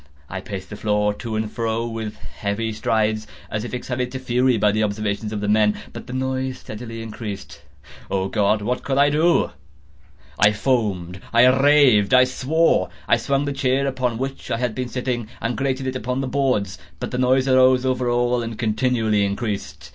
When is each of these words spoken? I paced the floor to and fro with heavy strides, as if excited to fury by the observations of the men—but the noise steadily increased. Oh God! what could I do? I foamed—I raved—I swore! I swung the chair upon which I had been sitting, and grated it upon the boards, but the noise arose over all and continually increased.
I 0.31 0.41
paced 0.41 0.71
the 0.71 0.75
floor 0.75 1.13
to 1.13 1.35
and 1.35 1.51
fro 1.51 1.87
with 1.87 2.15
heavy 2.17 2.73
strides, 2.73 3.27
as 3.51 3.63
if 3.63 3.71
excited 3.71 4.11
to 4.13 4.17
fury 4.17 4.57
by 4.57 4.71
the 4.71 4.81
observations 4.81 5.31
of 5.31 5.41
the 5.41 5.47
men—but 5.47 6.07
the 6.07 6.13
noise 6.13 6.57
steadily 6.57 7.03
increased. 7.03 7.61
Oh 8.09 8.27
God! 8.27 8.63
what 8.63 8.81
could 8.81 8.97
I 8.97 9.11
do? 9.11 9.51
I 10.39 10.53
foamed—I 10.53 11.45
raved—I 11.45 12.23
swore! 12.23 12.89
I 13.07 13.17
swung 13.17 13.45
the 13.45 13.53
chair 13.53 13.85
upon 13.85 14.17
which 14.17 14.49
I 14.49 14.57
had 14.57 14.73
been 14.73 14.89
sitting, 14.89 15.27
and 15.39 15.55
grated 15.55 15.85
it 15.85 15.95
upon 15.95 16.21
the 16.21 16.27
boards, 16.27 16.79
but 16.99 17.11
the 17.11 17.19
noise 17.19 17.47
arose 17.47 17.85
over 17.85 18.09
all 18.09 18.41
and 18.41 18.57
continually 18.57 19.23
increased. 19.23 19.89